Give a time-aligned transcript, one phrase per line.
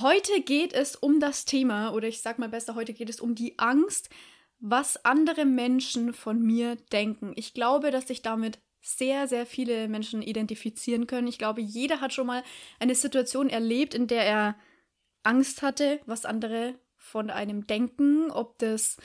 [0.00, 3.34] Heute geht es um das Thema, oder ich sag mal besser, heute geht es um
[3.34, 4.10] die Angst,
[4.58, 7.32] was andere Menschen von mir denken.
[7.36, 11.28] Ich glaube, dass sich damit sehr, sehr viele Menschen identifizieren können.
[11.28, 12.42] Ich glaube, jeder hat schon mal
[12.78, 14.56] eine Situation erlebt, in der er
[15.22, 18.98] Angst hatte, was andere von einem denken, ob das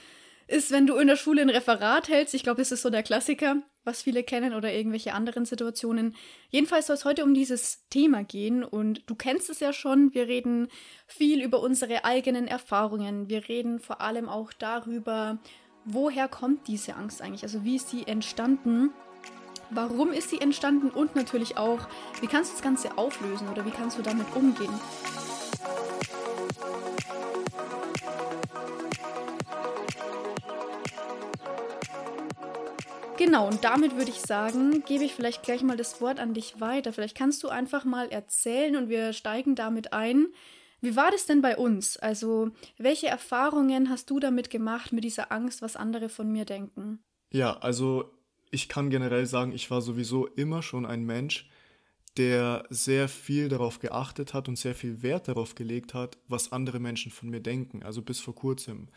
[0.48, 2.34] ist, wenn du in der Schule ein Referat hältst.
[2.34, 6.16] Ich glaube, das ist so der Klassiker was viele kennen oder irgendwelche anderen Situationen.
[6.50, 10.14] Jedenfalls soll es heute um dieses Thema gehen und du kennst es ja schon.
[10.14, 10.68] Wir reden
[11.08, 13.30] viel über unsere eigenen Erfahrungen.
[13.30, 15.40] Wir reden vor allem auch darüber,
[15.86, 17.44] woher kommt diese Angst eigentlich?
[17.44, 18.92] Also wie ist sie entstanden?
[19.72, 20.90] Warum ist sie entstanden?
[20.90, 21.88] Und natürlich auch,
[22.20, 24.74] wie kannst du das Ganze auflösen oder wie kannst du damit umgehen?
[33.24, 36.60] Genau, und damit würde ich sagen, gebe ich vielleicht gleich mal das Wort an dich
[36.60, 36.92] weiter.
[36.92, 40.30] Vielleicht kannst du einfach mal erzählen und wir steigen damit ein.
[40.82, 41.98] Wie war das denn bei uns?
[41.98, 46.98] Also, welche Erfahrungen hast du damit gemacht, mit dieser Angst, was andere von mir denken?
[47.32, 48.12] Ja, also
[48.50, 51.48] ich kann generell sagen, ich war sowieso immer schon ein Mensch,
[52.18, 56.80] der sehr viel darauf geachtet hat und sehr viel Wert darauf gelegt hat, was andere
[56.80, 57.84] Menschen von mir denken.
[57.84, 58.88] Also bis vor kurzem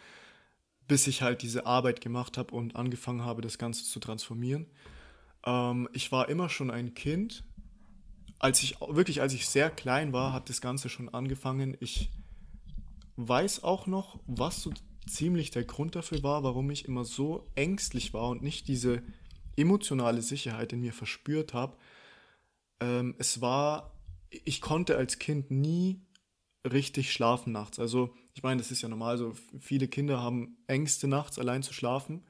[0.86, 4.66] bis ich halt diese Arbeit gemacht habe und angefangen habe, das Ganze zu transformieren.
[5.44, 7.44] Ähm, ich war immer schon ein Kind.
[8.38, 11.76] Als ich wirklich, als ich sehr klein war, hat das Ganze schon angefangen.
[11.80, 12.10] Ich
[13.16, 14.72] weiß auch noch, was so
[15.06, 19.02] ziemlich der Grund dafür war, warum ich immer so ängstlich war und nicht diese
[19.56, 21.76] emotionale Sicherheit in mir verspürt habe.
[22.80, 23.94] Ähm, es war,
[24.30, 26.02] ich konnte als Kind nie
[26.70, 27.78] richtig schlafen nachts.
[27.78, 31.72] Also ich meine, das ist ja normal so, viele Kinder haben Ängste nachts allein zu
[31.72, 32.24] schlafen,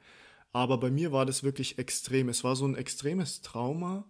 [0.52, 2.28] aber bei mir war das wirklich extrem.
[2.28, 4.05] Es war so ein extremes Trauma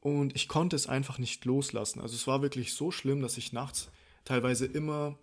[0.00, 2.00] und ich konnte es einfach nicht loslassen.
[2.00, 3.90] Also es war wirklich so schlimm, dass ich nachts
[4.24, 5.16] teilweise immer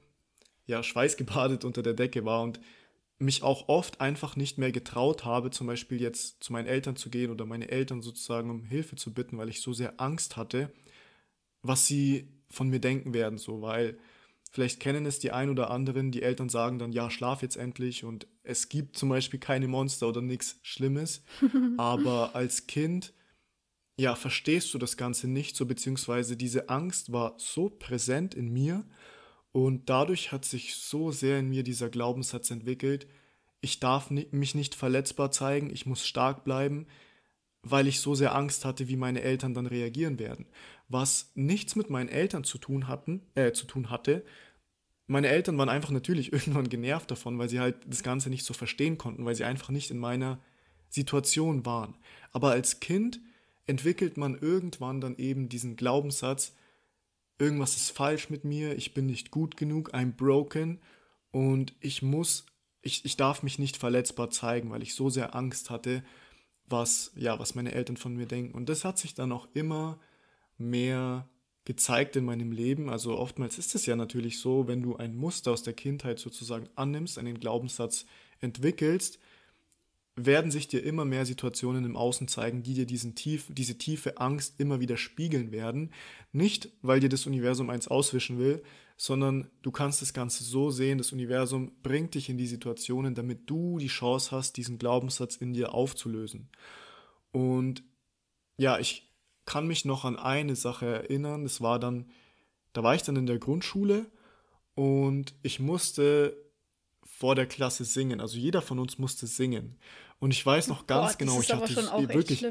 [0.65, 2.59] ja schweißgebadet unter der Decke war und
[3.19, 7.09] mich auch oft einfach nicht mehr getraut habe, zum Beispiel jetzt zu meinen Eltern zu
[7.09, 10.71] gehen oder meine Eltern sozusagen um Hilfe zu bitten, weil ich so sehr Angst hatte,
[11.61, 13.99] was sie von mir denken werden, so, weil
[14.51, 18.03] vielleicht kennen es die ein oder anderen, die Eltern sagen dann, ja, schlaf jetzt endlich
[18.03, 21.23] und es gibt zum Beispiel keine Monster oder nichts Schlimmes,
[21.77, 23.13] aber als Kind,
[23.97, 28.85] ja, verstehst du das Ganze nicht so, beziehungsweise diese Angst war so präsent in mir
[29.53, 33.07] und dadurch hat sich so sehr in mir dieser Glaubenssatz entwickelt,
[33.61, 36.87] ich darf mich nicht verletzbar zeigen, ich muss stark bleiben,
[37.63, 40.47] weil ich so sehr Angst hatte, wie meine Eltern dann reagieren werden
[40.91, 44.23] was nichts mit meinen Eltern zu tun hatten, äh, zu tun hatte.
[45.07, 48.53] Meine Eltern waren einfach natürlich irgendwann genervt davon, weil sie halt das Ganze nicht so
[48.53, 50.39] verstehen konnten, weil sie einfach nicht in meiner
[50.89, 51.95] Situation waren.
[52.31, 53.21] Aber als Kind
[53.65, 56.53] entwickelt man irgendwann dann eben diesen Glaubenssatz,
[57.39, 60.79] irgendwas ist falsch mit mir, ich bin nicht gut genug, I'm broken
[61.31, 62.45] und ich muss,
[62.81, 66.03] ich, ich darf mich nicht verletzbar zeigen, weil ich so sehr Angst hatte,
[66.71, 68.53] was, ja, was meine Eltern von mir denken.
[68.53, 69.99] Und das hat sich dann auch immer
[70.57, 71.27] mehr
[71.65, 72.89] gezeigt in meinem Leben.
[72.89, 76.67] Also oftmals ist es ja natürlich so, wenn du ein Muster aus der Kindheit sozusagen
[76.75, 78.05] annimmst, einen Glaubenssatz
[78.39, 79.19] entwickelst,
[80.15, 84.17] werden sich dir immer mehr Situationen im Außen zeigen, die dir diesen tief, diese tiefe
[84.17, 85.91] Angst immer wieder spiegeln werden.
[86.31, 88.61] Nicht, weil dir das Universum eins auswischen will,
[89.01, 93.49] sondern du kannst das Ganze so sehen, das Universum bringt dich in die Situationen, damit
[93.49, 96.49] du die Chance hast, diesen Glaubenssatz in dir aufzulösen.
[97.31, 97.81] Und
[98.57, 99.11] ja, ich
[99.45, 101.45] kann mich noch an eine Sache erinnern.
[101.45, 102.11] Das war dann,
[102.73, 104.05] da war ich dann in der Grundschule
[104.75, 106.37] und ich musste
[107.03, 108.21] vor der Klasse singen.
[108.21, 109.79] Also jeder von uns musste singen.
[110.19, 111.75] Und ich weiß noch ganz Boah, genau, ich hatte
[112.13, 112.45] wirklich,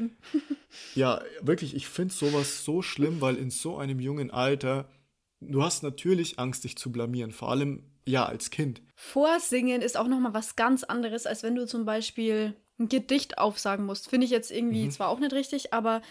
[0.95, 4.89] ja, wirklich, ich finde sowas so schlimm, weil in so einem jungen Alter,
[5.41, 8.81] du hast natürlich Angst, dich zu blamieren, vor allem ja als Kind.
[8.95, 13.37] Vorsingen ist auch noch mal was ganz anderes, als wenn du zum Beispiel ein Gedicht
[13.37, 14.09] aufsagen musst.
[14.09, 14.91] Finde ich jetzt irgendwie mhm.
[14.91, 16.01] zwar auch nicht richtig, aber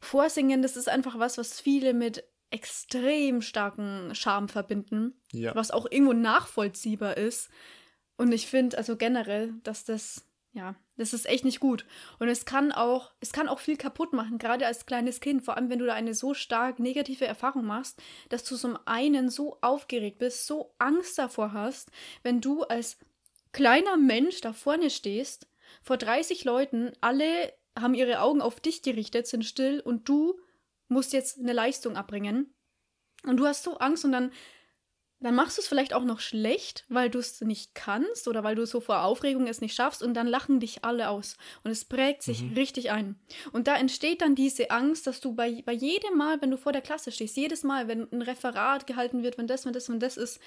[0.00, 5.20] Vorsingen, das ist einfach was, was viele mit extrem starken Charme verbinden.
[5.32, 5.54] Ja.
[5.54, 7.50] Was auch irgendwo nachvollziehbar ist.
[8.16, 11.86] Und ich finde, also generell, dass das, ja, das ist echt nicht gut.
[12.18, 15.44] Und es kann auch, es kann auch viel kaputt machen, gerade als kleines Kind.
[15.44, 19.30] Vor allem, wenn du da eine so stark negative Erfahrung machst, dass du zum einen
[19.30, 21.90] so aufgeregt bist, so Angst davor hast,
[22.22, 22.98] wenn du als
[23.52, 25.48] kleiner Mensch da vorne stehst,
[25.82, 30.38] vor 30 Leuten, alle haben ihre Augen auf dich gerichtet, sind still und du
[30.88, 32.52] musst jetzt eine Leistung abbringen.
[33.24, 34.32] Und du hast so Angst und dann
[35.20, 38.54] dann machst du es vielleicht auch noch schlecht, weil du es nicht kannst oder weil
[38.54, 41.84] du so vor Aufregung es nicht schaffst und dann lachen dich alle aus und es
[41.84, 42.54] prägt sich mhm.
[42.54, 43.16] richtig ein.
[43.52, 46.72] Und da entsteht dann diese Angst, dass du bei, bei jedem Mal, wenn du vor
[46.72, 49.98] der Klasse stehst, jedes Mal, wenn ein Referat gehalten wird, wenn das, wenn das, wenn
[49.98, 50.40] das ist,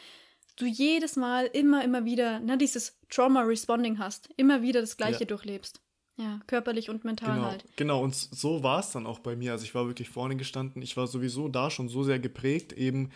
[0.56, 5.25] du jedes Mal immer, immer wieder ne, dieses Trauma-Responding hast, immer wieder das Gleiche ja.
[5.25, 5.81] durchlebst.
[6.17, 7.65] Ja, körperlich und mental genau, halt.
[7.77, 9.53] Genau, und so war es dann auch bei mir.
[9.53, 10.81] Also ich war wirklich vorne gestanden.
[10.81, 13.12] Ich war sowieso da schon so sehr geprägt, eben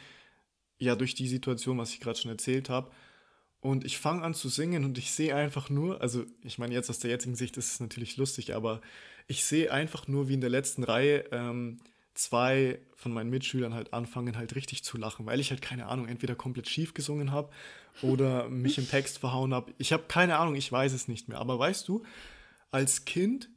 [0.77, 2.91] ja durch die Situation, was ich gerade schon erzählt habe.
[3.61, 6.89] Und ich fange an zu singen und ich sehe einfach nur, also ich meine jetzt
[6.89, 8.81] aus der jetzigen Sicht ist es natürlich lustig, aber
[9.27, 11.79] ich sehe einfach nur, wie in der letzten Reihe ähm,
[12.13, 16.07] zwei von meinen Mitschülern halt anfangen halt richtig zu lachen, weil ich halt keine Ahnung,
[16.07, 17.49] entweder komplett schief gesungen habe
[18.01, 19.73] oder mich im Text verhauen habe.
[19.77, 21.39] Ich habe keine Ahnung, ich weiß es nicht mehr.
[21.39, 22.03] Aber weißt du,
[22.71, 23.49] als Kind,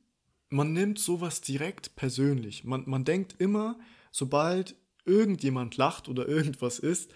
[0.49, 2.65] man nimmt sowas direkt persönlich.
[2.65, 3.79] Man, man denkt immer,
[4.11, 4.75] sobald
[5.09, 7.11] irgendjemand lacht oder irgendwas ist,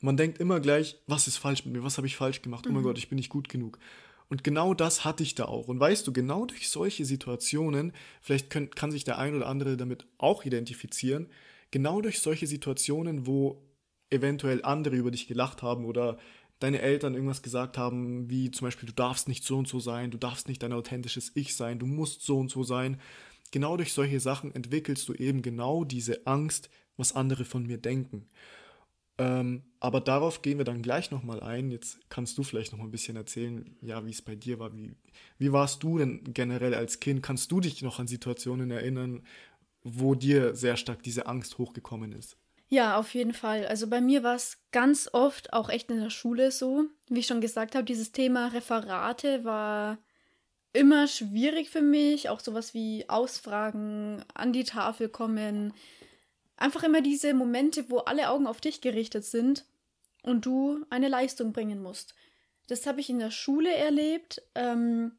[0.00, 2.70] man denkt immer gleich, was ist falsch mit mir, was habe ich falsch gemacht, oh
[2.70, 2.86] mein mhm.
[2.86, 3.78] Gott, ich bin nicht gut genug.
[4.28, 5.68] Und genau das hatte ich da auch.
[5.68, 9.76] Und weißt du, genau durch solche Situationen, vielleicht können, kann sich der ein oder andere
[9.76, 11.28] damit auch identifizieren,
[11.70, 13.62] genau durch solche Situationen, wo
[14.10, 16.18] eventuell andere über dich gelacht haben oder
[16.60, 20.10] deine Eltern irgendwas gesagt haben, wie zum Beispiel, du darfst nicht so und so sein,
[20.10, 23.00] du darfst nicht dein authentisches Ich sein, du musst so und so sein.
[23.50, 26.68] Genau durch solche Sachen entwickelst du eben genau diese Angst,
[26.98, 28.26] was andere von mir denken.
[29.16, 31.70] Ähm, aber darauf gehen wir dann gleich nochmal ein.
[31.70, 34.74] Jetzt kannst du vielleicht noch mal ein bisschen erzählen, ja, wie es bei dir war.
[34.74, 34.94] Wie,
[35.38, 37.22] wie warst du denn generell als Kind?
[37.22, 39.24] Kannst du dich noch an Situationen erinnern,
[39.82, 42.36] wo dir sehr stark diese Angst hochgekommen ist?
[42.68, 43.66] Ja, auf jeden Fall.
[43.66, 46.84] Also bei mir war es ganz oft auch echt in der Schule so.
[47.08, 49.98] Wie ich schon gesagt habe, dieses Thema Referate war
[50.74, 52.28] immer schwierig für mich.
[52.28, 55.72] Auch sowas wie Ausfragen, an die Tafel kommen,
[56.58, 59.64] Einfach immer diese Momente, wo alle Augen auf dich gerichtet sind
[60.22, 62.14] und du eine Leistung bringen musst.
[62.66, 64.42] Das habe ich in der Schule erlebt.
[64.56, 65.12] Ähm,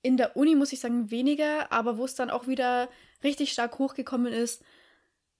[0.00, 2.88] in der Uni muss ich sagen weniger, aber wo es dann auch wieder
[3.22, 4.64] richtig stark hochgekommen ist,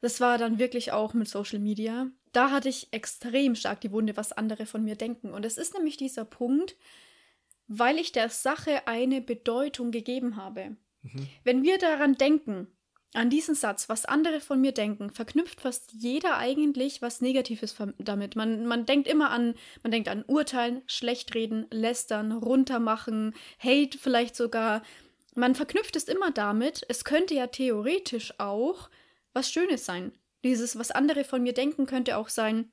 [0.02, 2.08] das war dann wirklich auch mit Social Media.
[2.32, 5.32] Da hatte ich extrem stark die Wunde, was andere von mir denken.
[5.32, 6.76] Und es ist nämlich dieser Punkt,
[7.68, 10.76] weil ich der Sache eine Bedeutung gegeben habe.
[11.00, 11.28] Mhm.
[11.42, 12.68] Wenn wir daran denken,
[13.14, 18.36] an diesen Satz, was andere von mir denken, verknüpft fast jeder eigentlich was Negatives damit.
[18.36, 24.82] Man, man denkt immer an, man denkt an Urteilen, Schlechtreden, Lästern, Runtermachen, Hate vielleicht sogar.
[25.34, 28.90] Man verknüpft es immer damit, es könnte ja theoretisch auch
[29.32, 30.12] was Schönes sein.
[30.42, 32.70] Dieses, was andere von mir denken, könnte auch sein,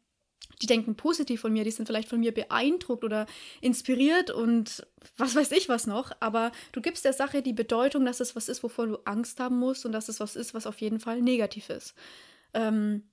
[0.61, 3.25] die denken positiv von mir, die sind vielleicht von mir beeindruckt oder
[3.61, 4.85] inspiriert und
[5.17, 8.49] was weiß ich was noch, aber du gibst der Sache die Bedeutung, dass es was
[8.49, 11.21] ist, wovor du Angst haben musst und dass es was ist, was auf jeden Fall
[11.21, 11.95] negativ ist.
[12.53, 13.11] Ähm,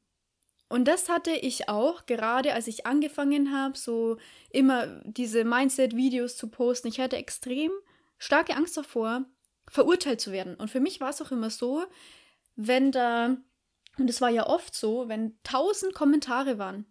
[0.69, 4.19] und das hatte ich auch, gerade als ich angefangen habe, so
[4.51, 6.89] immer diese Mindset-Videos zu posten.
[6.89, 7.71] Ich hatte extrem
[8.19, 9.25] starke Angst davor,
[9.71, 10.55] verurteilt zu werden.
[10.55, 11.85] Und für mich war es auch immer so,
[12.57, 13.37] wenn da,
[13.97, 16.87] und es war ja oft so, wenn tausend Kommentare waren,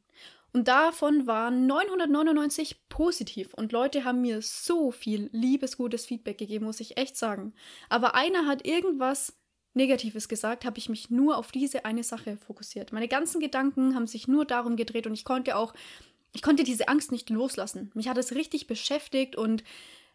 [0.54, 3.54] und davon waren 999 positiv.
[3.54, 7.54] Und Leute haben mir so viel liebesgutes Feedback gegeben, muss ich echt sagen.
[7.90, 9.38] Aber einer hat irgendwas
[9.74, 12.92] Negatives gesagt, habe ich mich nur auf diese eine Sache fokussiert.
[12.92, 15.74] Meine ganzen Gedanken haben sich nur darum gedreht und ich konnte auch,
[16.34, 17.92] ich konnte diese Angst nicht loslassen.
[17.94, 19.64] Mich hat es richtig beschäftigt und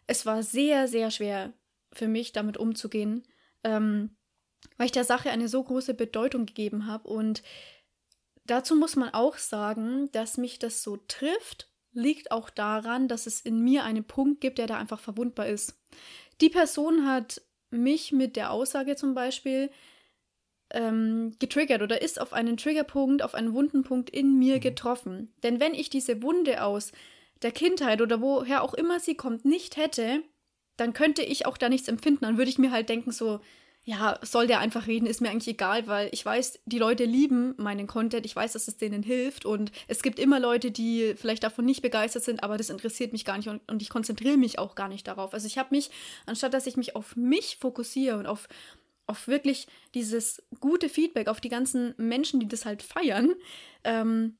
[0.05, 1.53] es war sehr, sehr schwer
[1.93, 3.23] für mich, damit umzugehen,
[3.63, 4.09] ähm,
[4.77, 7.43] weil ich der Sache eine so große Bedeutung gegeben habe und
[8.45, 13.41] Dazu muss man auch sagen, dass mich das so trifft, liegt auch daran, dass es
[13.41, 15.79] in mir einen Punkt gibt, der da einfach verwundbar ist.
[16.41, 19.69] Die Person hat mich mit der Aussage zum Beispiel
[20.71, 24.61] ähm, getriggert oder ist auf einen Triggerpunkt, auf einen Wundenpunkt in mir mhm.
[24.61, 25.33] getroffen.
[25.43, 26.91] Denn wenn ich diese Wunde aus
[27.41, 30.23] der Kindheit oder woher auch immer sie kommt nicht hätte,
[30.77, 32.25] dann könnte ich auch da nichts empfinden.
[32.25, 33.39] Dann würde ich mir halt denken so,
[33.85, 37.53] ja, soll der einfach reden, ist mir eigentlich egal, weil ich weiß, die Leute lieben
[37.57, 41.43] meinen Content, ich weiß, dass es denen hilft und es gibt immer Leute, die vielleicht
[41.43, 44.57] davon nicht begeistert sind, aber das interessiert mich gar nicht und, und ich konzentriere mich
[44.57, 45.33] auch gar nicht darauf.
[45.33, 45.91] Also ich habe mich,
[46.25, 48.47] anstatt dass ich mich auf mich fokussiere und auf,
[49.05, 53.33] auf wirklich dieses gute Feedback, auf die ganzen Menschen, die das halt feiern,
[53.83, 54.37] ähm,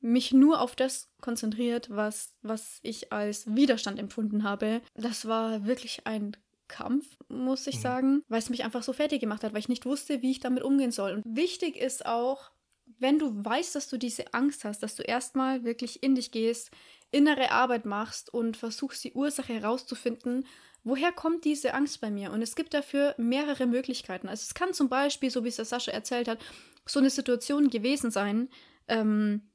[0.00, 4.82] mich nur auf das konzentriert, was, was ich als Widerstand empfunden habe.
[4.94, 6.36] Das war wirklich ein
[6.68, 7.80] Kampf, muss ich mhm.
[7.80, 10.40] sagen, weil es mich einfach so fertig gemacht hat, weil ich nicht wusste, wie ich
[10.40, 11.12] damit umgehen soll.
[11.12, 12.50] Und wichtig ist auch,
[12.98, 16.70] wenn du weißt, dass du diese Angst hast, dass du erstmal wirklich in dich gehst,
[17.10, 20.46] innere Arbeit machst und versuchst, die Ursache herauszufinden,
[20.84, 22.32] woher kommt diese Angst bei mir?
[22.32, 24.28] Und es gibt dafür mehrere Möglichkeiten.
[24.28, 26.38] Also es kann zum Beispiel, so wie es der Sascha erzählt hat,
[26.86, 28.48] so eine Situation gewesen sein,
[28.88, 29.50] ähm,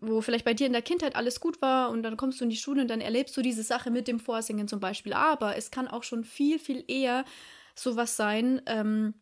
[0.00, 2.50] wo vielleicht bei dir in der Kindheit alles gut war und dann kommst du in
[2.50, 5.12] die Schule und dann erlebst du diese Sache mit dem Vorsingen zum Beispiel.
[5.12, 7.24] Aber es kann auch schon viel, viel eher
[7.74, 9.14] sowas sein, ähm,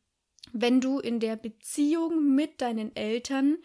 [0.52, 3.58] wenn du in der Beziehung mit deinen Eltern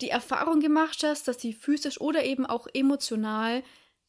[0.00, 3.62] die Erfahrung gemacht hast, dass sie physisch oder eben auch emotional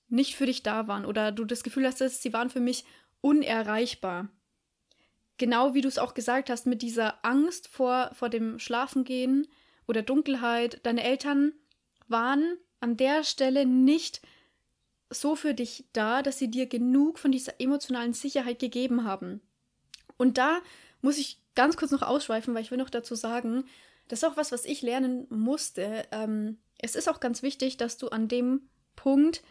[0.07, 2.85] nicht für dich da waren oder du das Gefühl hast, dass sie waren für mich
[3.21, 4.29] unerreichbar.
[5.37, 9.47] Genau wie du es auch gesagt hast, mit dieser Angst vor, vor dem Schlafengehen
[9.87, 10.79] oder Dunkelheit.
[10.83, 11.53] Deine Eltern
[12.07, 14.21] waren an der Stelle nicht
[15.09, 19.41] so für dich da, dass sie dir genug von dieser emotionalen Sicherheit gegeben haben.
[20.17, 20.59] Und da
[21.01, 23.65] muss ich ganz kurz noch ausschweifen, weil ich will noch dazu sagen,
[24.07, 26.05] das ist auch was, was ich lernen musste.
[26.11, 29.43] Ähm, es ist auch ganz wichtig, dass du an dem Punkt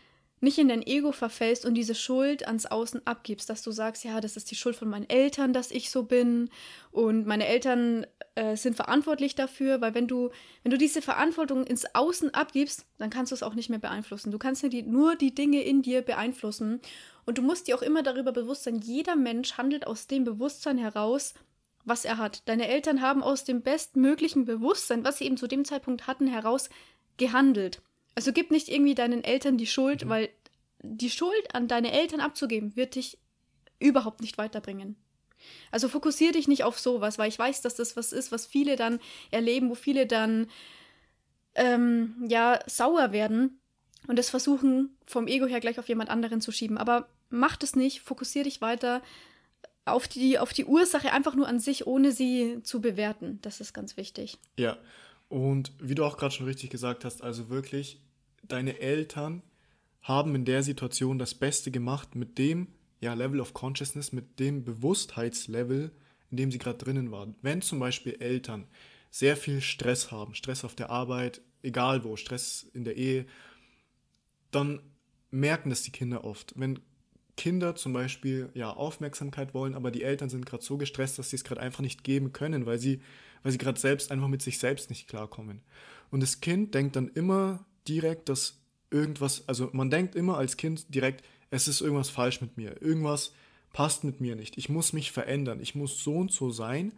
[0.44, 4.20] nicht in dein Ego verfällst und diese Schuld ans Außen abgibst, dass du sagst, ja,
[4.20, 6.50] das ist die Schuld von meinen Eltern, dass ich so bin
[6.92, 10.30] und meine Eltern äh, sind verantwortlich dafür, weil wenn du,
[10.62, 14.30] wenn du diese Verantwortung ins Außen abgibst, dann kannst du es auch nicht mehr beeinflussen.
[14.30, 16.80] Du kannst ja die, nur die Dinge in dir beeinflussen
[17.26, 20.78] und du musst dir auch immer darüber bewusst sein, jeder Mensch handelt aus dem Bewusstsein
[20.78, 21.34] heraus,
[21.84, 22.48] was er hat.
[22.48, 26.70] Deine Eltern haben aus dem bestmöglichen Bewusstsein, was sie eben zu dem Zeitpunkt hatten, heraus
[27.16, 27.82] gehandelt.
[28.14, 30.08] Also gib nicht irgendwie deinen Eltern die Schuld, mhm.
[30.08, 30.28] weil
[30.82, 33.18] die Schuld an deine Eltern abzugeben, wird dich
[33.78, 34.96] überhaupt nicht weiterbringen.
[35.70, 38.76] Also fokussier dich nicht auf sowas, weil ich weiß, dass das was ist, was viele
[38.76, 40.48] dann erleben, wo viele dann
[41.54, 43.60] ähm, ja sauer werden
[44.06, 46.78] und das versuchen vom Ego her gleich auf jemand anderen zu schieben.
[46.78, 49.02] Aber mach das nicht, fokussier dich weiter
[49.84, 53.38] auf die, auf die Ursache einfach nur an sich, ohne sie zu bewerten.
[53.42, 54.38] Das ist ganz wichtig.
[54.58, 54.78] Ja,
[55.28, 58.00] und wie du auch gerade schon richtig gesagt hast, also wirklich,
[58.42, 59.42] deine Eltern
[60.02, 62.68] haben in der Situation das Beste gemacht mit dem
[63.00, 65.92] ja, Level of Consciousness, mit dem Bewusstheitslevel,
[66.30, 67.34] in dem sie gerade drinnen waren.
[67.42, 68.66] Wenn zum Beispiel Eltern
[69.10, 73.26] sehr viel Stress haben, Stress auf der Arbeit, egal wo, Stress in der Ehe,
[74.50, 74.80] dann
[75.30, 76.52] merken das die Kinder oft.
[76.56, 76.80] Wenn
[77.36, 81.36] Kinder zum Beispiel ja Aufmerksamkeit wollen, aber die Eltern sind gerade so gestresst, dass sie
[81.36, 83.00] es gerade einfach nicht geben können, weil sie,
[83.44, 85.60] weil sie gerade selbst einfach mit sich selbst nicht klarkommen.
[86.10, 88.58] Und das Kind denkt dann immer direkt, dass
[88.90, 93.32] irgendwas, also man denkt immer als Kind direkt, es ist irgendwas falsch mit mir, irgendwas
[93.72, 96.92] passt mit mir nicht, ich muss mich verändern, ich muss so und so sein,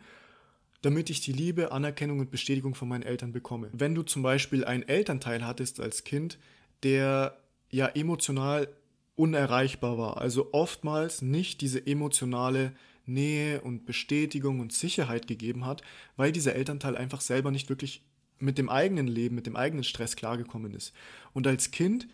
[0.82, 3.70] damit ich die Liebe, Anerkennung und Bestätigung von meinen Eltern bekomme.
[3.72, 6.38] Wenn du zum Beispiel einen Elternteil hattest als Kind,
[6.82, 7.36] der
[7.70, 8.68] ja emotional
[9.16, 12.72] unerreichbar war, also oftmals nicht diese emotionale
[13.06, 15.82] Nähe und Bestätigung und Sicherheit gegeben hat,
[16.16, 18.02] weil dieser Elternteil einfach selber nicht wirklich
[18.38, 20.92] mit dem eigenen Leben, mit dem eigenen Stress klargekommen ist.
[21.32, 22.08] Und als Kind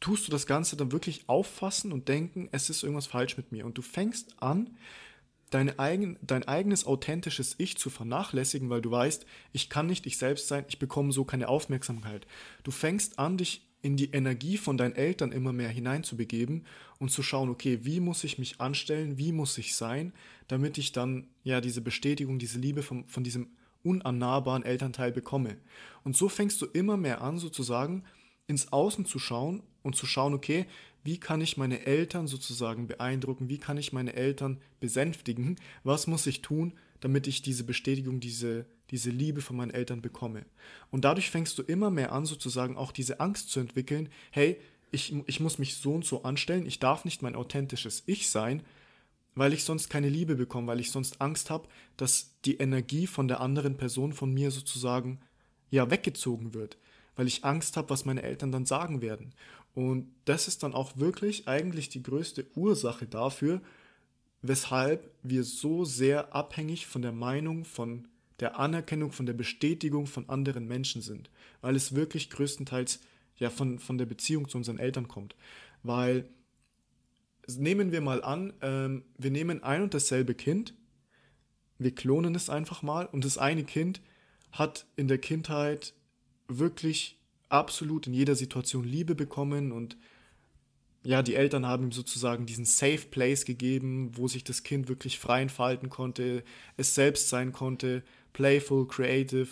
[0.00, 3.66] tust du das Ganze dann wirklich auffassen und denken, es ist irgendwas falsch mit mir.
[3.66, 4.70] Und du fängst an,
[5.50, 10.16] deine eigen, dein eigenes authentisches Ich zu vernachlässigen, weil du weißt, ich kann nicht ich
[10.16, 12.26] selbst sein, ich bekomme so keine Aufmerksamkeit.
[12.62, 16.66] Du fängst an, dich in die Energie von deinen Eltern immer mehr hineinzubegeben
[16.98, 20.12] und zu schauen, okay, wie muss ich mich anstellen, wie muss ich sein,
[20.48, 23.48] damit ich dann ja diese Bestätigung, diese Liebe von, von diesem
[23.82, 25.56] unannahbaren Elternteil bekomme.
[26.04, 28.04] Und so fängst du immer mehr an, sozusagen
[28.46, 30.66] ins Außen zu schauen und zu schauen, okay,
[31.02, 36.26] wie kann ich meine Eltern sozusagen beeindrucken, wie kann ich meine Eltern besänftigen, was muss
[36.26, 40.44] ich tun, damit ich diese Bestätigung, diese, diese Liebe von meinen Eltern bekomme.
[40.90, 44.58] Und dadurch fängst du immer mehr an, sozusagen auch diese Angst zu entwickeln, hey,
[44.92, 48.62] ich, ich muss mich so und so anstellen, ich darf nicht mein authentisches Ich sein,
[49.34, 53.28] weil ich sonst keine Liebe bekomme, weil ich sonst Angst habe, dass die Energie von
[53.28, 55.20] der anderen Person von mir sozusagen
[55.70, 56.78] ja weggezogen wird,
[57.14, 59.32] weil ich Angst habe, was meine Eltern dann sagen werden.
[59.74, 63.60] Und das ist dann auch wirklich eigentlich die größte Ursache dafür,
[64.42, 68.08] weshalb wir so sehr abhängig von der Meinung, von
[68.40, 71.30] der Anerkennung, von der Bestätigung von anderen Menschen sind,
[71.60, 73.00] weil es wirklich größtenteils
[73.36, 75.34] ja von, von der Beziehung zu unseren Eltern kommt.
[75.82, 76.28] Weil
[77.48, 80.74] nehmen wir mal an, ähm, wir nehmen ein und dasselbe Kind,
[81.78, 84.00] wir klonen es einfach mal und das eine Kind
[84.52, 85.94] hat in der Kindheit
[86.48, 87.18] wirklich
[87.48, 89.96] absolut in jeder Situation Liebe bekommen und
[91.02, 95.18] ja, die Eltern haben ihm sozusagen diesen Safe Place gegeben, wo sich das Kind wirklich
[95.18, 96.44] frei entfalten konnte,
[96.76, 99.48] es selbst sein konnte, playful, creative.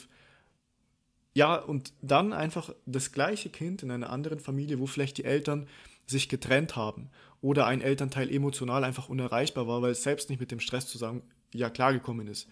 [1.35, 5.69] Ja, und dann einfach das gleiche Kind in einer anderen Familie, wo vielleicht die Eltern
[6.07, 10.51] sich getrennt haben oder ein Elternteil emotional einfach unerreichbar war, weil es selbst nicht mit
[10.51, 12.49] dem Stress zusammen ja klargekommen ist.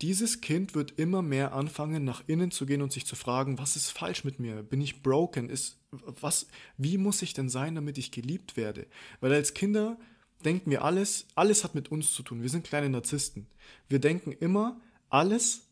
[0.00, 3.76] Dieses Kind wird immer mehr anfangen, nach innen zu gehen und sich zu fragen, was
[3.76, 4.62] ist falsch mit mir?
[4.62, 5.50] Bin ich broken?
[5.50, 6.46] Ist was
[6.78, 8.86] wie muss ich denn sein, damit ich geliebt werde?
[9.20, 9.98] Weil als Kinder
[10.44, 12.40] denken wir alles, alles hat mit uns zu tun.
[12.40, 13.46] Wir sind kleine Narzissten.
[13.88, 14.80] Wir denken immer,
[15.10, 15.68] alles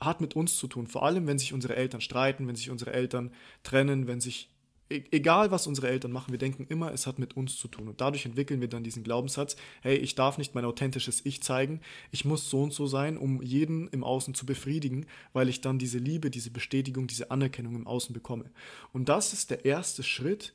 [0.00, 0.86] hat mit uns zu tun.
[0.86, 4.50] Vor allem, wenn sich unsere Eltern streiten, wenn sich unsere Eltern trennen, wenn sich
[4.90, 7.88] E-, egal was unsere Eltern machen, wir denken immer, es hat mit uns zu tun.
[7.88, 11.80] Und dadurch entwickeln wir dann diesen Glaubenssatz, hey, ich darf nicht mein authentisches Ich zeigen,
[12.10, 15.78] ich muss so und so sein, um jeden im Außen zu befriedigen, weil ich dann
[15.78, 18.50] diese Liebe, diese Bestätigung, diese Anerkennung im Außen bekomme.
[18.92, 20.54] Und das ist der erste Schritt,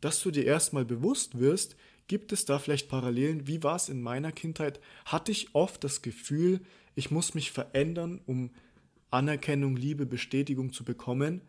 [0.00, 4.02] dass du dir erstmal bewusst wirst, gibt es da vielleicht Parallelen, wie war es in
[4.02, 4.80] meiner Kindheit?
[5.04, 6.60] Hatte ich oft das Gefühl,
[6.94, 8.50] ich muss mich verändern, um
[9.10, 11.42] Anerkennung, Liebe, Bestätigung zu bekommen?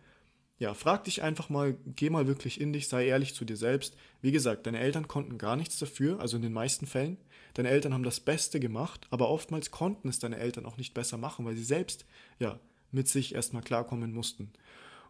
[0.62, 3.98] ja, frag dich einfach mal, geh mal wirklich in dich, sei ehrlich zu dir selbst.
[4.22, 7.18] Wie gesagt, deine Eltern konnten gar nichts dafür, also in den meisten Fällen.
[7.56, 11.18] Deine Eltern haben das Beste gemacht, aber oftmals konnten es deine Eltern auch nicht besser
[11.18, 12.06] machen, weil sie selbst,
[12.38, 12.60] ja,
[12.92, 14.52] mit sich erstmal klarkommen mussten.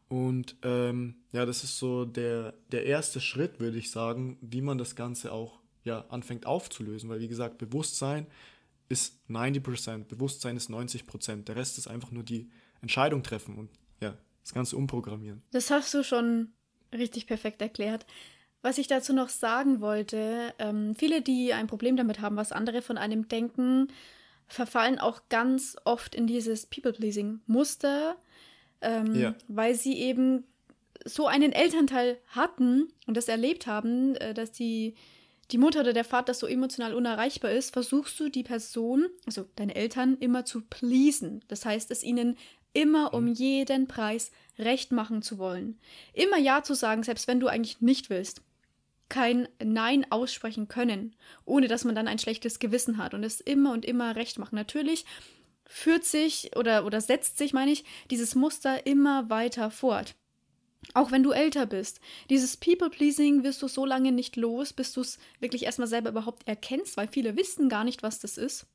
[0.07, 4.77] Und ähm, ja, das ist so der, der erste Schritt, würde ich sagen, wie man
[4.77, 7.09] das Ganze auch ja, anfängt aufzulösen.
[7.09, 8.25] Weil wie gesagt, Bewusstsein
[8.91, 11.45] ist 90%, Bewusstsein ist 90%.
[11.45, 12.49] Der Rest ist einfach nur die
[12.81, 13.57] Entscheidung treffen.
[13.57, 13.69] Und
[14.01, 15.41] ja, das Ganze umprogrammieren.
[15.51, 16.49] Das hast du schon
[16.93, 18.05] richtig perfekt erklärt.
[18.61, 22.81] Was ich dazu noch sagen wollte, ähm, viele, die ein Problem damit haben, was andere
[22.81, 23.87] von einem denken,
[24.47, 28.17] verfallen auch ganz oft in dieses People-Pleasing-Muster,
[28.81, 29.35] ähm, ja.
[29.47, 30.43] weil sie eben
[31.05, 34.93] so einen Elternteil hatten und das erlebt haben, äh, dass die,
[35.51, 39.75] die Mutter oder der Vater so emotional unerreichbar ist, versuchst du die Person, also deine
[39.75, 41.43] Eltern, immer zu pleasen.
[41.47, 42.37] Das heißt, es ihnen
[42.73, 43.33] immer um mhm.
[43.33, 45.79] jeden Preis recht machen zu wollen.
[46.13, 48.41] Immer Ja zu sagen, selbst wenn du eigentlich nicht willst.
[49.09, 53.73] Kein Nein aussprechen können, ohne dass man dann ein schlechtes Gewissen hat und es immer
[53.73, 54.55] und immer recht machen.
[54.55, 55.05] Natürlich
[55.65, 60.15] führt sich oder, oder setzt sich, meine ich, dieses Muster immer weiter fort.
[60.93, 62.01] Auch wenn du älter bist.
[62.29, 66.47] Dieses People-Pleasing wirst du so lange nicht los, bis du es wirklich erstmal selber überhaupt
[66.47, 68.65] erkennst, weil viele wissen gar nicht, was das ist.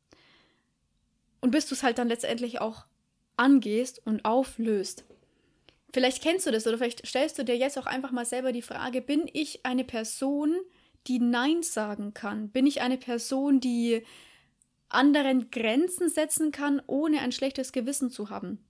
[1.40, 2.86] Und bis du es halt dann letztendlich auch
[3.36, 5.04] angehst und auflöst.
[5.92, 8.62] Vielleicht kennst du das oder vielleicht stellst du dir jetzt auch einfach mal selber die
[8.62, 10.56] Frage, bin ich eine Person,
[11.06, 12.50] die Nein sagen kann?
[12.50, 14.02] Bin ich eine Person, die
[14.88, 18.64] anderen Grenzen setzen kann, ohne ein schlechtes Gewissen zu haben?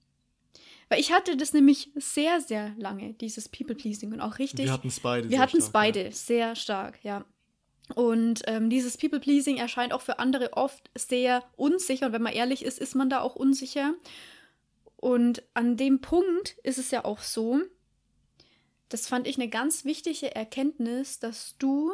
[0.89, 4.65] Weil ich hatte das nämlich sehr, sehr lange, dieses People-Pleasing und auch richtig.
[4.65, 5.29] Wir hatten es beide.
[5.29, 6.11] Wir hatten es beide ja.
[6.11, 7.25] sehr stark, ja.
[7.95, 12.07] Und ähm, dieses People-Pleasing erscheint auch für andere oft sehr unsicher.
[12.07, 13.93] Und wenn man ehrlich ist, ist man da auch unsicher.
[14.97, 17.61] Und an dem Punkt ist es ja auch so,
[18.89, 21.93] das fand ich eine ganz wichtige Erkenntnis, dass du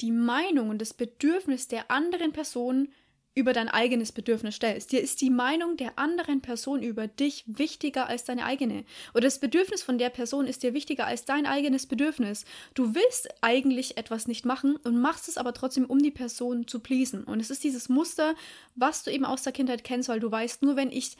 [0.00, 2.88] die Meinung und das Bedürfnis der anderen Person
[3.34, 4.90] über dein eigenes Bedürfnis stellst.
[4.90, 8.84] Dir ist die Meinung der anderen Person über dich wichtiger als deine eigene.
[9.14, 12.44] Oder das Bedürfnis von der Person ist dir wichtiger als dein eigenes Bedürfnis.
[12.74, 16.80] Du willst eigentlich etwas nicht machen und machst es aber trotzdem, um die Person zu
[16.80, 17.22] pleasen.
[17.22, 18.34] Und es ist dieses Muster,
[18.74, 21.16] was du eben aus der Kindheit kennst, weil du weißt, nur wenn ich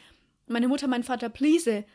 [0.47, 1.85] meine Mutter, mein Vater please,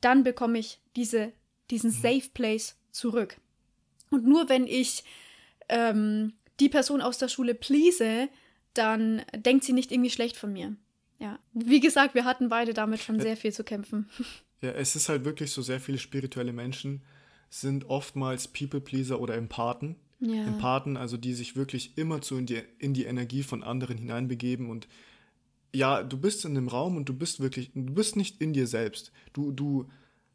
[0.00, 1.32] dann bekomme ich diese,
[1.70, 2.00] diesen mhm.
[2.00, 3.36] Safe Place zurück.
[4.10, 5.04] Und nur wenn ich
[5.68, 8.28] ähm, die Person aus der Schule please,
[8.74, 10.76] dann denkt sie nicht irgendwie schlecht von mir.
[11.18, 11.38] Ja.
[11.52, 14.08] Wie gesagt, wir hatten beide damit schon sehr viel zu kämpfen.
[14.62, 17.00] Ja, es ist halt wirklich so, sehr viele spirituelle Menschen
[17.48, 19.96] sind oftmals People-Pleaser oder Empathen.
[20.20, 20.44] Ja.
[20.44, 24.68] Empathen, also die sich wirklich immer zu in die, in die Energie von anderen hineinbegeben
[24.68, 24.86] und
[25.72, 28.66] ja, du bist in dem Raum und du bist wirklich, du bist nicht in dir
[28.66, 29.12] selbst.
[29.32, 29.88] Du, du,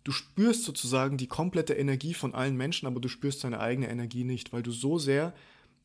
[0.04, 4.24] du spürst sozusagen die komplette Energie von allen Menschen, aber du spürst deine eigene Energie
[4.24, 5.34] nicht, weil du so sehr,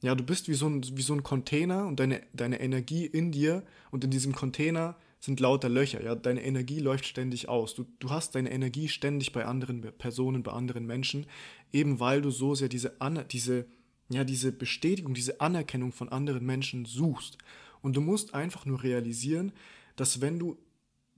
[0.02, 3.32] ja, du bist wie so ein, wie so ein Container und deine, deine Energie in
[3.32, 7.74] dir und in diesem Container sind lauter Löcher, ja, deine Energie läuft ständig aus.
[7.74, 11.26] Du, du hast deine Energie ständig bei anderen Personen, bei anderen Menschen,
[11.72, 12.96] eben weil du so sehr diese,
[13.30, 13.66] diese,
[14.08, 17.36] ja, diese Bestätigung, diese Anerkennung von anderen Menschen suchst.
[17.82, 19.52] Und du musst einfach nur realisieren,
[19.96, 20.56] dass wenn du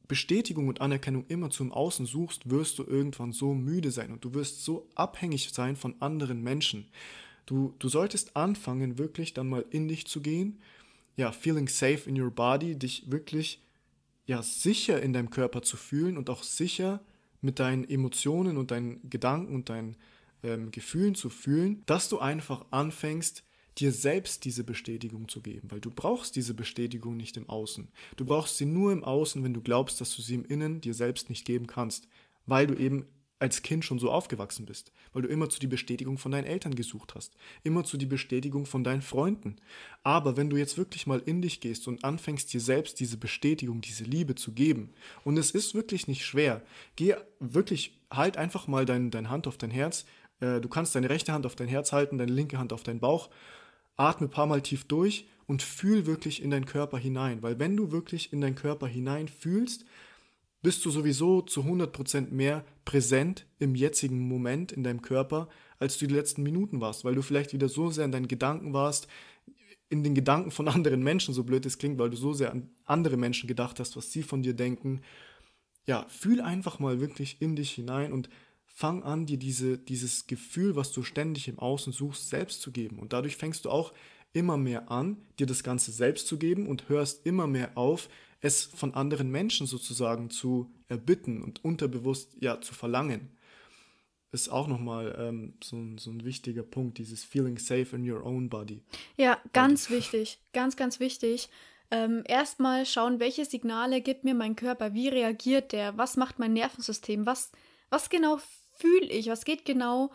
[0.08, 4.34] Bestätigung und Anerkennung immer zum Außen suchst, wirst du irgendwann so müde sein und du
[4.34, 6.88] wirst so abhängig sein von anderen Menschen.
[7.46, 10.60] Du, du solltest anfangen, wirklich dann mal in dich zu gehen,
[11.16, 13.62] ja, feeling safe in your body, dich wirklich
[14.26, 17.00] ja, sicher in deinem Körper zu fühlen und auch sicher
[17.40, 19.96] mit deinen Emotionen und deinen Gedanken und deinen
[20.42, 23.44] ähm, Gefühlen zu fühlen, dass du einfach anfängst,
[23.78, 27.88] dir selbst diese Bestätigung zu geben, weil du brauchst diese Bestätigung nicht im Außen.
[28.16, 30.94] Du brauchst sie nur im Außen, wenn du glaubst, dass du sie im Innen dir
[30.94, 32.06] selbst nicht geben kannst,
[32.46, 33.06] weil du eben
[33.42, 36.76] als Kind schon so aufgewachsen bist, weil du immer zu die Bestätigung von deinen Eltern
[36.76, 39.56] gesucht hast, immer zu die Bestätigung von deinen Freunden.
[40.04, 43.80] Aber wenn du jetzt wirklich mal in dich gehst und anfängst dir selbst diese Bestätigung,
[43.80, 46.62] diese Liebe zu geben, und es ist wirklich nicht schwer,
[46.94, 50.04] geh wirklich, halt einfach mal dein, dein Hand auf dein Herz,
[50.38, 53.00] äh, du kannst deine rechte Hand auf dein Herz halten, deine linke Hand auf deinen
[53.00, 53.28] Bauch
[53.96, 57.42] atme ein paar Mal tief durch und fühl wirklich in deinen Körper hinein.
[57.42, 59.84] Weil wenn du wirklich in deinen Körper hinein fühlst,
[60.62, 65.48] bist du sowieso zu 100% mehr präsent im jetzigen Moment in deinem Körper,
[65.78, 68.72] als du die letzten Minuten warst, weil du vielleicht wieder so sehr in deinen Gedanken
[68.72, 69.08] warst,
[69.88, 72.70] in den Gedanken von anderen Menschen, so blöd es klingt, weil du so sehr an
[72.84, 75.02] andere Menschen gedacht hast, was sie von dir denken.
[75.86, 78.28] Ja, fühl einfach mal wirklich in dich hinein und
[78.66, 83.00] fang an, dir diese, dieses Gefühl, was du ständig im Außen suchst, selbst zu geben.
[83.00, 83.92] Und dadurch fängst du auch
[84.32, 88.08] immer mehr an, dir das Ganze selbst zu geben und hörst immer mehr auf,
[88.42, 93.30] es von anderen Menschen sozusagen zu erbitten und unterbewusst ja zu verlangen.
[94.32, 98.48] Ist auch nochmal ähm, so, so ein wichtiger Punkt, dieses Feeling safe in your own
[98.48, 98.82] body.
[99.16, 101.50] Ja, ganz und, wichtig, ganz, ganz wichtig.
[101.90, 106.54] Ähm, erstmal schauen, welche Signale gibt mir mein Körper, wie reagiert der, was macht mein
[106.54, 107.52] Nervensystem, was,
[107.90, 108.38] was genau
[108.74, 110.10] fühle ich, was geht genau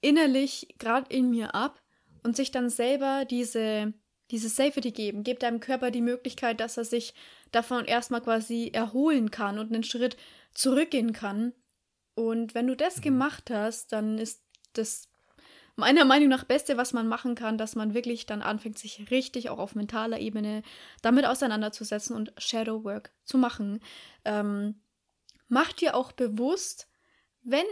[0.00, 1.80] innerlich gerade in mir ab
[2.22, 3.92] und sich dann selber diese,
[4.30, 7.12] diese Safety geben, gibt deinem Körper die Möglichkeit, dass er sich
[7.52, 10.16] davon erstmal quasi erholen kann und einen Schritt
[10.54, 11.52] zurückgehen kann.
[12.14, 13.02] Und wenn du das mhm.
[13.02, 15.08] gemacht hast, dann ist das
[15.76, 19.48] meiner Meinung nach Beste, was man machen kann, dass man wirklich dann anfängt, sich richtig
[19.48, 20.62] auch auf mentaler Ebene
[21.02, 23.80] damit auseinanderzusetzen und Shadow Work zu machen.
[24.24, 24.82] Ähm,
[25.48, 26.88] mach dir auch bewusst,
[27.42, 27.64] wenn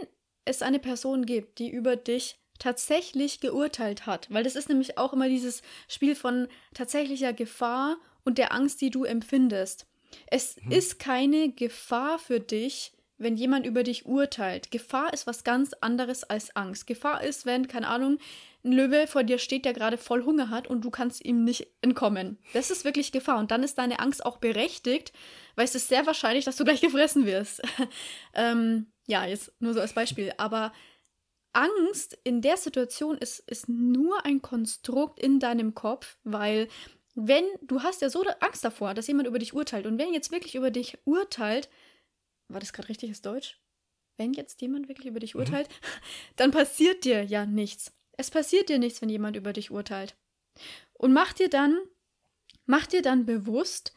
[0.45, 5.13] es eine Person gibt, die über dich tatsächlich geurteilt hat, weil das ist nämlich auch
[5.13, 7.97] immer dieses Spiel von tatsächlicher Gefahr
[8.29, 9.87] und der Angst, die du empfindest.
[10.27, 10.71] Es hm.
[10.71, 14.69] ist keine Gefahr für dich, wenn jemand über dich urteilt.
[14.69, 16.85] Gefahr ist was ganz anderes als Angst.
[16.85, 18.19] Gefahr ist, wenn, keine Ahnung,
[18.63, 21.67] ein Löwe vor dir steht, der gerade voll Hunger hat und du kannst ihm nicht
[21.81, 22.37] entkommen.
[22.53, 23.39] Das ist wirklich Gefahr.
[23.39, 25.11] Und dann ist deine Angst auch berechtigt,
[25.55, 27.63] weil es ist sehr wahrscheinlich, dass du gleich gefressen wirst.
[28.35, 30.33] ähm, ja, jetzt nur so als Beispiel.
[30.37, 30.71] Aber
[31.51, 36.67] Angst in der Situation ist, ist nur ein Konstrukt in deinem Kopf, weil
[37.27, 40.31] wenn du hast ja so Angst davor, dass jemand über dich urteilt und wenn jetzt
[40.31, 41.69] wirklich über dich urteilt,
[42.47, 43.59] war das gerade richtiges Deutsch?
[44.17, 45.41] Wenn jetzt jemand wirklich über dich mhm.
[45.41, 45.73] urteilt, mhm.
[46.35, 47.93] dann passiert dir ja nichts.
[48.17, 50.17] Es passiert dir nichts, wenn jemand über dich urteilt.
[50.93, 51.79] Und mach dir dann,
[52.65, 53.93] mach dir dann bewusst,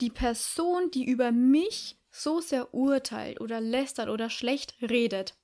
[0.00, 5.36] die Person, die über mich so sehr urteilt oder lästert oder schlecht redet.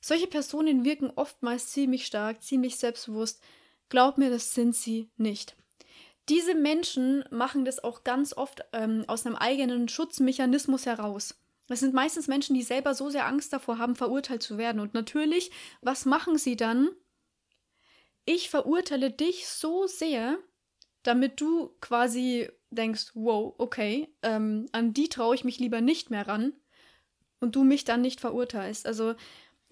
[0.00, 3.42] Solche Personen wirken oftmals ziemlich stark, ziemlich selbstbewusst,
[3.92, 5.54] Glaub mir, das sind sie nicht.
[6.30, 11.38] Diese Menschen machen das auch ganz oft ähm, aus einem eigenen Schutzmechanismus heraus.
[11.66, 14.80] Das sind meistens Menschen, die selber so sehr Angst davor haben, verurteilt zu werden.
[14.80, 15.50] Und natürlich,
[15.82, 16.88] was machen sie dann?
[18.24, 20.38] Ich verurteile dich so sehr,
[21.02, 26.26] damit du quasi denkst, wow, okay, ähm, an die traue ich mich lieber nicht mehr
[26.26, 26.54] ran
[27.40, 28.86] und du mich dann nicht verurteilst.
[28.86, 29.16] Also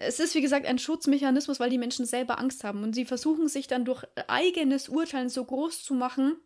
[0.00, 2.82] es ist, wie gesagt, ein Schutzmechanismus, weil die Menschen selber Angst haben.
[2.82, 6.36] Und sie versuchen sich dann durch eigenes Urteilen so groß zu machen,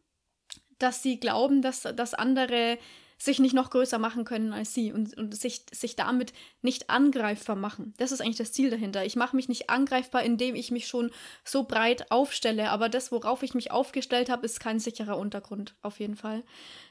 [0.79, 2.79] dass sie glauben, dass, dass andere
[3.17, 7.55] sich nicht noch größer machen können als sie und, und sich, sich damit nicht angreifbar
[7.55, 7.95] machen.
[7.97, 9.05] Das ist eigentlich das Ziel dahinter.
[9.05, 11.13] Ich mache mich nicht angreifbar, indem ich mich schon
[11.45, 16.01] so breit aufstelle, aber das, worauf ich mich aufgestellt habe, ist kein sicherer Untergrund, auf
[16.01, 16.43] jeden Fall.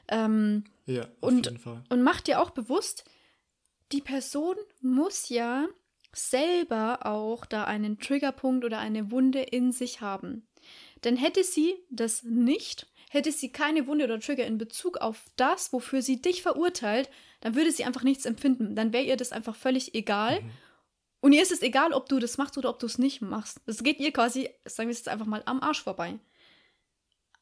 [0.08, 1.84] Ähm, ja, auf und, jeden Fall.
[1.90, 3.04] Und mach dir auch bewusst,
[3.92, 5.68] die Person muss ja
[6.16, 10.48] selber auch da einen Triggerpunkt oder eine Wunde in sich haben.
[11.04, 15.74] Denn hätte sie das nicht, hätte sie keine Wunde oder Trigger in Bezug auf das,
[15.74, 17.10] wofür sie dich verurteilt,
[17.42, 18.76] dann würde sie einfach nichts empfinden.
[18.76, 20.42] Dann wäre ihr das einfach völlig egal.
[20.42, 20.50] Mhm.
[21.20, 23.60] Und ihr ist es egal, ob du das machst oder ob du es nicht machst.
[23.66, 26.20] Das geht ihr quasi, sagen wir es jetzt einfach mal, am Arsch vorbei.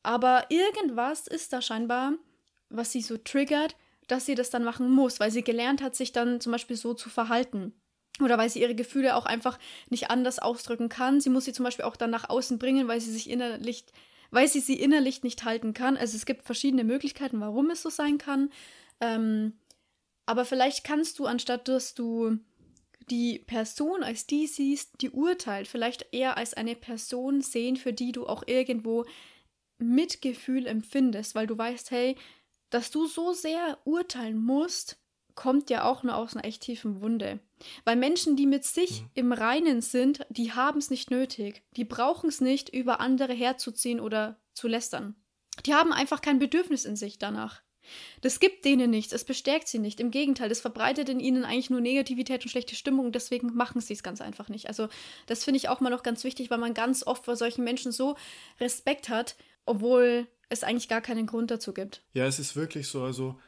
[0.03, 2.13] Aber irgendwas ist da scheinbar,
[2.69, 3.75] was sie so triggert,
[4.07, 6.93] dass sie das dann machen muss, weil sie gelernt hat, sich dann zum Beispiel so
[6.93, 7.73] zu verhalten
[8.23, 11.21] oder weil sie ihre Gefühle auch einfach nicht anders ausdrücken kann.
[11.21, 13.85] Sie muss sie zum Beispiel auch dann nach außen bringen, weil sie sich innerlich,
[14.29, 15.97] weil sie sie innerlich nicht halten kann.
[15.97, 18.49] Also es gibt verschiedene Möglichkeiten, warum es so sein kann.
[18.99, 19.53] Ähm,
[20.25, 22.37] aber vielleicht kannst du, anstatt dass du
[23.09, 28.11] die Person als die siehst, die urteilt, vielleicht eher als eine Person sehen, für die
[28.11, 29.05] du auch irgendwo
[29.79, 32.15] Mitgefühl empfindest, weil du weißt, hey,
[32.69, 34.97] dass du so sehr urteilen musst,
[35.35, 37.39] kommt ja auch nur aus einer echt tiefen Wunde.
[37.85, 39.09] Weil Menschen, die mit sich mhm.
[39.13, 41.63] im Reinen sind, die haben es nicht nötig.
[41.75, 45.15] Die brauchen es nicht, über andere herzuziehen oder zu lästern.
[45.65, 47.61] Die haben einfach kein Bedürfnis in sich danach.
[48.21, 49.99] Das gibt denen nichts, es bestärkt sie nicht.
[49.99, 53.93] Im Gegenteil, das verbreitet in ihnen eigentlich nur Negativität und schlechte Stimmung, deswegen machen sie
[53.93, 54.67] es ganz einfach nicht.
[54.67, 54.87] Also,
[55.25, 57.91] das finde ich auch mal noch ganz wichtig, weil man ganz oft vor solchen Menschen
[57.91, 58.15] so
[58.59, 62.03] Respekt hat, obwohl es eigentlich gar keinen Grund dazu gibt.
[62.13, 63.03] Ja, es ist wirklich so.
[63.03, 63.39] Also,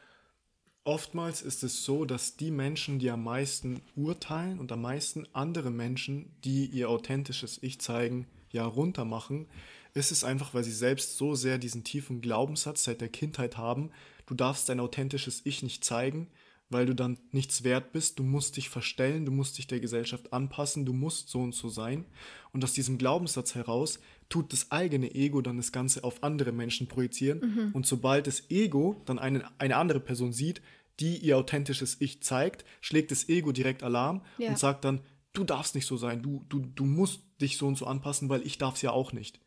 [0.86, 5.70] Oftmals ist es so, dass die Menschen, die am meisten urteilen und am meisten andere
[5.70, 9.46] Menschen, die ihr authentisches Ich zeigen, ja runtermachen,
[9.94, 13.92] ist es einfach, weil sie selbst so sehr diesen tiefen Glaubenssatz seit der Kindheit haben,
[14.26, 16.28] du darfst dein authentisches Ich nicht zeigen,
[16.70, 20.32] weil du dann nichts wert bist, du musst dich verstellen, du musst dich der Gesellschaft
[20.32, 22.04] anpassen, du musst so und so sein.
[22.52, 26.88] Und aus diesem Glaubenssatz heraus tut das eigene Ego dann das Ganze auf andere Menschen
[26.88, 27.40] projizieren.
[27.40, 27.72] Mhm.
[27.72, 30.62] Und sobald das Ego dann eine, eine andere Person sieht,
[31.00, 34.48] die ihr authentisches Ich zeigt, schlägt das Ego direkt Alarm ja.
[34.48, 35.00] und sagt dann,
[35.32, 38.46] du darfst nicht so sein, du, du, du musst dich so und so anpassen, weil
[38.46, 39.40] ich darf es ja auch nicht.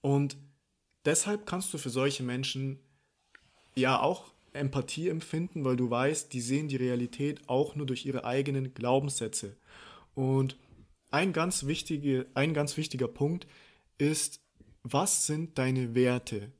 [0.00, 0.36] Und
[1.04, 2.80] deshalb kannst du für solche Menschen
[3.74, 8.24] ja auch Empathie empfinden, weil du weißt, die sehen die Realität auch nur durch ihre
[8.24, 9.56] eigenen Glaubenssätze.
[10.14, 10.56] Und
[11.10, 13.46] ein ganz, wichtige, ein ganz wichtiger Punkt
[13.98, 14.40] ist,
[14.82, 16.52] was sind deine Werte?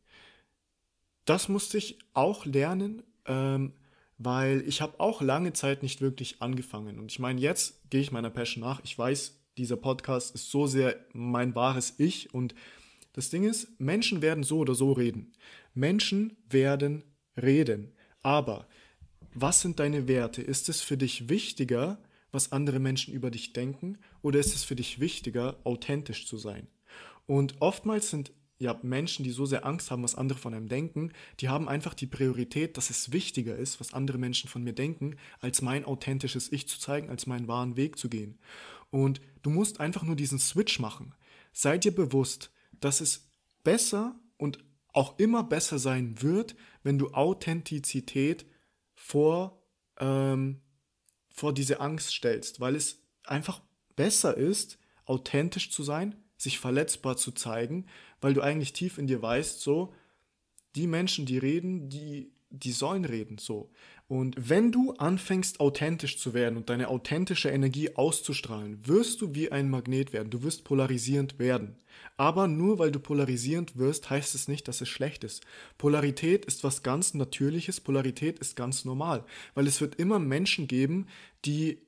[1.24, 3.72] Das musste ich auch lernen, ähm,
[4.16, 6.98] weil ich habe auch lange Zeit nicht wirklich angefangen.
[6.98, 8.80] Und ich meine, jetzt gehe ich meiner Passion nach.
[8.82, 12.32] Ich weiß, dieser Podcast ist so sehr mein wahres Ich.
[12.32, 12.54] Und
[13.12, 15.32] das Ding ist, Menschen werden so oder so reden.
[15.74, 17.04] Menschen werden
[17.40, 17.92] reden.
[18.22, 18.66] Aber
[19.34, 20.42] was sind deine Werte?
[20.42, 21.98] Ist es für dich wichtiger,
[22.32, 26.66] was andere Menschen über dich denken, oder ist es für dich wichtiger, authentisch zu sein?
[27.26, 31.12] Und oftmals sind ja Menschen, die so sehr Angst haben, was andere von einem denken,
[31.40, 35.16] die haben einfach die Priorität, dass es wichtiger ist, was andere Menschen von mir denken,
[35.40, 38.38] als mein authentisches Ich zu zeigen, als meinen wahren Weg zu gehen.
[38.90, 41.14] Und du musst einfach nur diesen Switch machen.
[41.52, 43.28] Sei dir bewusst, dass es
[43.62, 44.58] besser und
[44.92, 46.56] auch immer besser sein wird,
[46.88, 48.46] wenn du Authentizität
[48.94, 49.62] vor,
[50.00, 50.62] ähm,
[51.28, 53.60] vor diese Angst stellst, weil es einfach
[53.94, 57.84] besser ist, authentisch zu sein, sich verletzbar zu zeigen,
[58.22, 59.92] weil du eigentlich tief in dir weißt, so,
[60.76, 63.70] die Menschen, die reden, die, die sollen reden, so.
[64.08, 69.52] Und wenn du anfängst, authentisch zu werden und deine authentische Energie auszustrahlen, wirst du wie
[69.52, 70.30] ein Magnet werden.
[70.30, 71.76] Du wirst polarisierend werden.
[72.16, 75.44] Aber nur weil du polarisierend wirst, heißt es nicht, dass es schlecht ist.
[75.76, 77.82] Polarität ist was ganz Natürliches.
[77.82, 79.24] Polarität ist ganz normal.
[79.54, 81.06] Weil es wird immer Menschen geben,
[81.44, 81.82] die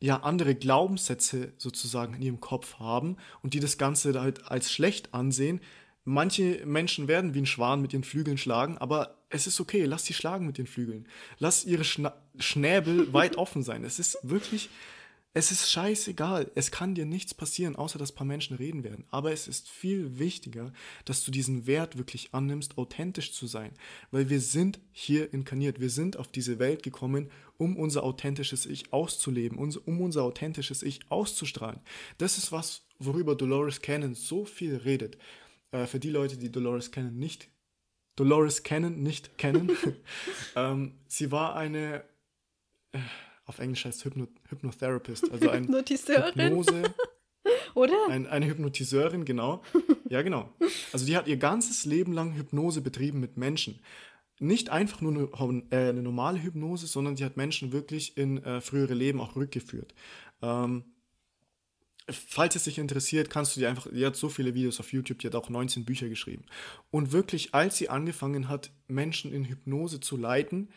[0.00, 5.12] ja andere Glaubenssätze sozusagen in ihrem Kopf haben und die das Ganze halt als schlecht
[5.12, 5.60] ansehen,
[6.04, 10.04] Manche Menschen werden wie ein Schwan mit ihren Flügeln schlagen, aber es ist okay, lass
[10.04, 11.08] sie schlagen mit den Flügeln.
[11.38, 13.84] Lass ihre Schna Schnäbel weit offen sein.
[13.84, 14.68] Es ist wirklich,
[15.32, 16.50] es ist scheißegal.
[16.54, 19.04] Es kann dir nichts passieren, außer dass ein paar Menschen reden werden.
[19.10, 20.72] Aber es ist viel wichtiger,
[21.06, 23.72] dass du diesen Wert wirklich annimmst, authentisch zu sein.
[24.10, 25.80] Weil wir sind hier inkarniert.
[25.80, 31.00] Wir sind auf diese Welt gekommen, um unser authentisches Ich auszuleben, um unser authentisches Ich
[31.08, 31.80] auszustrahlen.
[32.18, 35.16] Das ist was, worüber Dolores Cannon so viel redet.
[35.74, 37.48] Äh, für die Leute, die Dolores Cannon nicht,
[38.14, 39.72] Dolores Cannon nicht kennen,
[40.56, 42.04] ähm, sie war eine,
[42.92, 42.98] äh,
[43.44, 46.82] auf Englisch heißt Hypno Hypnotherapist, also ein Hypnose.
[47.74, 47.96] Oder?
[48.08, 49.62] Ein, eine Hypnotiseurin, genau.
[50.08, 50.48] Ja, genau.
[50.92, 53.80] Also die hat ihr ganzes Leben lang Hypnose betrieben mit Menschen.
[54.38, 58.60] Nicht einfach nur eine, äh, eine normale Hypnose, sondern sie hat Menschen wirklich in äh,
[58.60, 59.92] frühere Leben auch rückgeführt.
[60.40, 60.84] Ähm,
[62.10, 65.18] falls es dich interessiert, kannst du dir einfach, die hat so viele Videos auf YouTube,
[65.20, 66.44] die hat auch 19 Bücher geschrieben.
[66.90, 70.68] Und wirklich, als sie angefangen hat, Menschen in Hypnose zu leiten,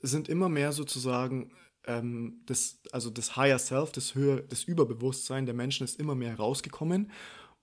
[0.00, 1.50] sind immer mehr sozusagen
[1.86, 6.30] ähm, das, also das Higher Self, das höher, das Überbewusstsein der Menschen ist immer mehr
[6.30, 7.10] herausgekommen.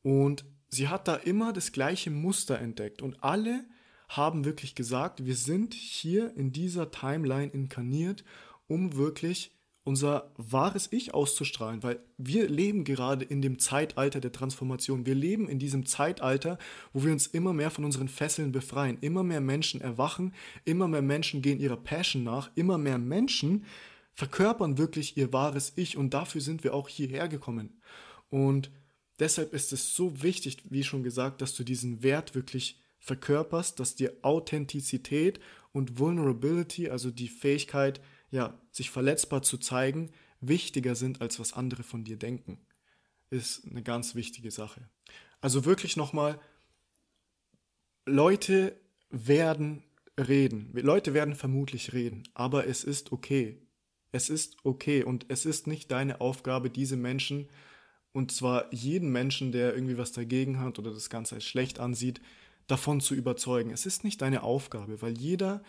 [0.02, 3.02] Und sie hat da immer das gleiche Muster entdeckt.
[3.02, 3.66] Und alle
[4.10, 8.24] haben wirklich gesagt, wir sind hier in dieser Timeline inkarniert,
[8.68, 9.55] um wirklich
[9.86, 15.06] unser wahres Ich auszustrahlen, weil wir leben gerade in dem Zeitalter der Transformation.
[15.06, 16.58] Wir leben in diesem Zeitalter,
[16.92, 18.98] wo wir uns immer mehr von unseren Fesseln befreien.
[19.02, 20.34] Immer mehr Menschen erwachen,
[20.66, 23.64] immer mehr Menschen gehen ihrer Passion nach, immer mehr Menschen
[24.16, 27.82] verkörpern wirklich ihr wahres Ich und dafür sind wir auch hierher gekommen.
[28.30, 28.72] Und
[29.20, 33.96] deshalb ist es so wichtig, wie schon gesagt, dass du diesen Wert wirklich verkörperst, dass
[33.96, 35.40] dir Authentizität
[35.74, 38.02] und Vulnerability, also die Fähigkeit,
[38.36, 42.60] ja, sich verletzbar zu zeigen, wichtiger sind, als was andere von dir denken,
[43.30, 44.90] ist eine ganz wichtige Sache.
[45.40, 46.38] Also wirklich nochmal,
[48.06, 48.78] Leute
[49.10, 49.84] werden
[50.20, 50.70] reden.
[50.74, 53.62] Leute werden vermutlich reden, aber es ist okay.
[54.12, 57.50] Es ist okay und es ist nicht deine Aufgabe, diese Menschen,
[58.12, 62.22] und zwar jeden Menschen, der irgendwie was dagegen hat oder das Ganze als schlecht ansieht,
[62.68, 63.72] davon zu überzeugen.
[63.72, 65.64] Es ist nicht deine Aufgabe, weil jeder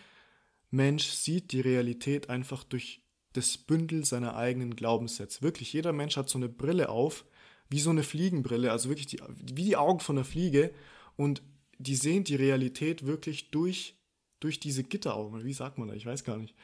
[0.69, 3.01] Mensch sieht die Realität einfach durch
[3.33, 5.41] das Bündel seiner eigenen Glaubenssätze.
[5.41, 7.25] Wirklich, jeder Mensch hat so eine Brille auf,
[7.69, 10.73] wie so eine Fliegenbrille, also wirklich die, wie die Augen von einer Fliege
[11.15, 11.41] und
[11.77, 13.97] die sehen die Realität wirklich durch,
[14.39, 15.43] durch diese Gitteraugen.
[15.43, 15.93] Wie sagt man da?
[15.93, 16.55] Ich weiß gar nicht.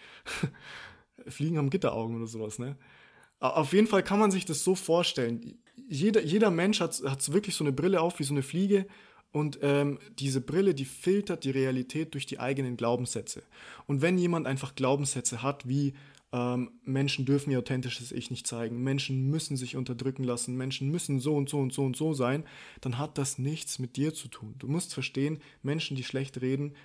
[1.28, 2.78] Fliegen haben Gitteraugen oder sowas, ne?
[3.40, 5.62] Auf jeden Fall kann man sich das so vorstellen.
[5.90, 8.88] Jeder, jeder Mensch hat, hat wirklich so eine Brille auf wie so eine Fliege
[9.34, 13.44] und ähm, diese Brille, die filtert die Realität durch die eigenen Glaubenssätze.
[13.88, 15.96] Und wenn jemand einfach Glaubenssätze hat wie,
[16.32, 21.20] ähm, Menschen dürfen ihr authentisches Ich nicht zeigen, Menschen müssen sich unterdrücken lassen, Menschen müssen
[21.20, 22.46] so und so und so und so sein,
[22.80, 24.54] dann hat das nichts mit dir zu tun.
[24.60, 26.76] Du musst verstehen, Menschen, die schlecht reden,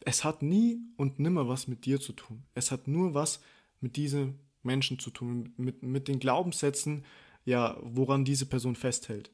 [0.00, 2.42] es hat nie und nimmer was mit dir zu tun.
[2.54, 3.40] Es hat nur was
[3.80, 7.04] mit diesen Menschen zu tun, mit, mit den Glaubenssätzen,
[7.46, 9.30] ja, woran diese Person festhält.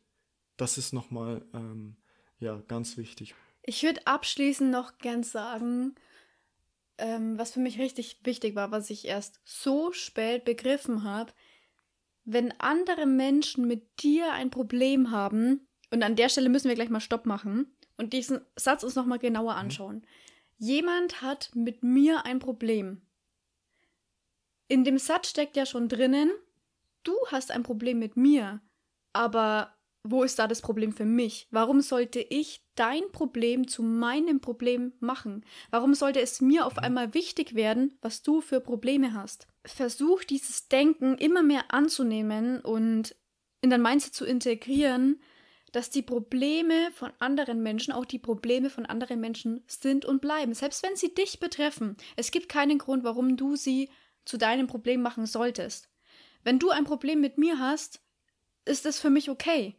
[0.57, 1.97] Das ist nochmal, ähm,
[2.39, 3.35] ja, ganz wichtig.
[3.63, 5.95] Ich würde abschließend noch gern sagen,
[6.99, 11.33] ähm, was für mich richtig wichtig war, was ich erst so spät begriffen habe,
[12.25, 16.91] wenn andere Menschen mit dir ein Problem haben, und an der Stelle müssen wir gleich
[16.91, 19.59] mal Stopp machen und diesen Satz uns nochmal genauer mhm.
[19.59, 19.97] anschauen.
[19.97, 20.03] Mhm.
[20.59, 23.03] Jemand hat mit mir ein Problem.
[24.69, 26.31] In dem Satz steckt ja schon drinnen,
[27.05, 28.61] du hast ein Problem mit mir,
[29.13, 29.76] aber
[30.11, 31.47] wo ist da das Problem für mich?
[31.51, 35.45] Warum sollte ich dein Problem zu meinem Problem machen?
[35.71, 39.47] Warum sollte es mir auf einmal wichtig werden, was du für Probleme hast?
[39.65, 43.17] Versuch dieses Denken immer mehr anzunehmen und
[43.61, 45.21] in dein Mindset zu integrieren,
[45.73, 50.55] dass die Probleme von anderen Menschen auch die Probleme von anderen Menschen sind und bleiben,
[50.55, 51.97] selbst wenn sie dich betreffen.
[52.17, 53.91] Es gibt keinen Grund, warum du sie
[54.25, 55.91] zu deinem Problem machen solltest.
[56.45, 58.01] Wenn du ein Problem mit mir hast,
[58.65, 59.77] ist es für mich okay.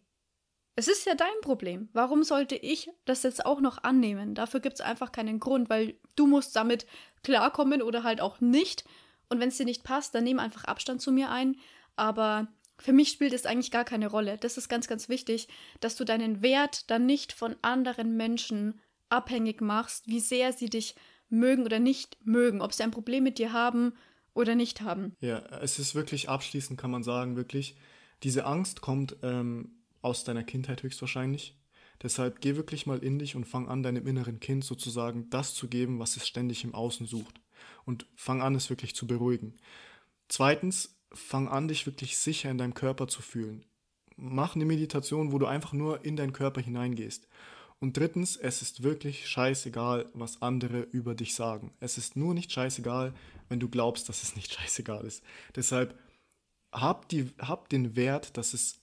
[0.79, 1.89] Es ist ja dein Problem.
[1.93, 4.35] Warum sollte ich das jetzt auch noch annehmen?
[4.35, 6.85] Dafür gibt es einfach keinen Grund, weil du musst damit
[7.23, 8.85] klarkommen oder halt auch nicht.
[9.27, 11.55] Und wenn es dir nicht passt, dann nimm einfach Abstand zu mir ein.
[11.95, 14.37] Aber für mich spielt es eigentlich gar keine Rolle.
[14.37, 15.47] Das ist ganz, ganz wichtig,
[15.79, 20.93] dass du deinen Wert dann nicht von anderen Menschen abhängig machst, wie sehr sie dich
[21.27, 23.93] mögen oder nicht mögen, ob sie ein Problem mit dir haben
[24.35, 25.15] oder nicht haben.
[25.21, 27.75] Ja, es ist wirklich abschließend, kann man sagen, wirklich,
[28.21, 31.55] diese Angst kommt ähm, aus deiner Kindheit höchstwahrscheinlich.
[32.01, 35.67] Deshalb geh wirklich mal in dich und fang an, deinem inneren Kind sozusagen das zu
[35.67, 37.39] geben, was es ständig im Außen sucht.
[37.85, 39.55] Und fang an, es wirklich zu beruhigen.
[40.27, 43.63] Zweitens, fang an, dich wirklich sicher in deinem Körper zu fühlen.
[44.15, 47.27] Mach eine Meditation, wo du einfach nur in deinen Körper hineingehst.
[47.79, 51.71] Und drittens, es ist wirklich scheißegal, was andere über dich sagen.
[51.79, 53.13] Es ist nur nicht scheißegal,
[53.49, 55.23] wenn du glaubst, dass es nicht scheißegal ist.
[55.55, 55.97] Deshalb
[56.71, 58.81] hab, die, hab den Wert, dass es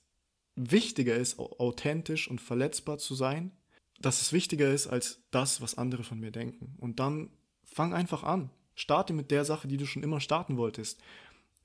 [0.56, 3.52] wichtiger ist, authentisch und verletzbar zu sein,
[4.00, 6.76] dass es wichtiger ist als das, was andere von mir denken.
[6.78, 7.30] Und dann
[7.64, 8.50] fang einfach an.
[8.74, 11.00] Starte mit der Sache, die du schon immer starten wolltest.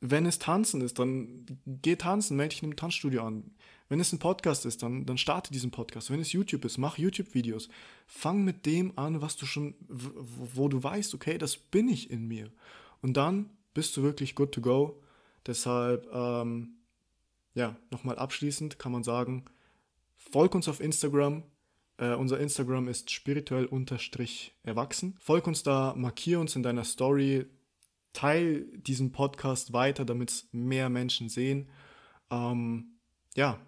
[0.02, 3.52] Wenn es Tanzen ist, dann geh tanzen, melde dich in einem Tanzstudio an.
[3.89, 6.12] Wenn es ein Podcast ist, dann, dann starte diesen Podcast.
[6.12, 7.69] Wenn es YouTube ist, mach YouTube-Videos.
[8.06, 12.28] Fang mit dem an, was du schon, wo du weißt, okay, das bin ich in
[12.28, 12.52] mir.
[13.02, 15.02] Und dann bist du wirklich good to go.
[15.47, 16.75] Deshalb, ähm,
[17.59, 19.43] ja, nochmal abschließend kann man sagen,
[20.15, 21.43] folg uns auf Instagram.
[21.97, 25.17] Äh, unser Instagram ist spirituell unterstrich erwachsen.
[25.19, 27.47] Folg uns da, markier uns in deiner Story,
[28.13, 31.67] teil diesen Podcast weiter, damit es mehr Menschen sehen.
[32.31, 32.93] Ähm,
[33.35, 33.59] ja,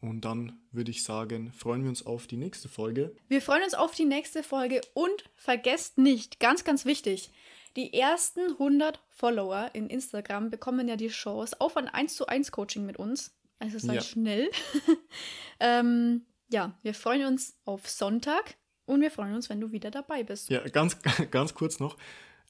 [0.00, 3.14] und dann würde ich sagen, freuen wir uns auf die nächste Folge.
[3.28, 7.30] Wir freuen uns auf die nächste Folge und vergesst nicht, ganz, ganz wichtig,
[7.76, 12.50] die ersten 100 Follower in Instagram bekommen ja die Chance auf ein 1 zu 1
[12.50, 13.32] Coaching mit uns.
[13.58, 14.00] Also sei ja.
[14.00, 14.50] schnell.
[15.60, 20.24] ähm, ja, wir freuen uns auf Sonntag und wir freuen uns, wenn du wieder dabei
[20.24, 20.50] bist.
[20.50, 20.98] Ja, ganz,
[21.30, 21.96] ganz kurz noch.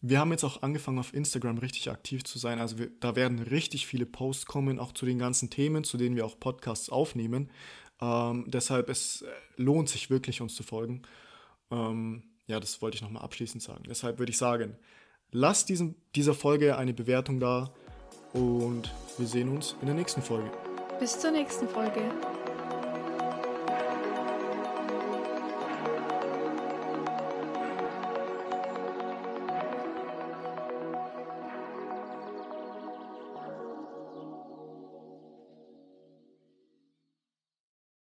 [0.00, 2.58] Wir haben jetzt auch angefangen, auf Instagram richtig aktiv zu sein.
[2.58, 6.16] Also wir, da werden richtig viele Posts kommen, auch zu den ganzen Themen, zu denen
[6.16, 7.50] wir auch Podcasts aufnehmen.
[8.00, 11.02] Ähm, deshalb es äh, lohnt sich wirklich, uns zu folgen.
[11.70, 13.84] Ähm, ja, das wollte ich nochmal abschließend sagen.
[13.86, 14.76] Deshalb würde ich sagen,
[15.32, 17.70] Lasst diesen, dieser Folge eine Bewertung da
[18.32, 20.50] und wir sehen uns in der nächsten Folge.
[20.98, 22.02] Bis zur nächsten Folge.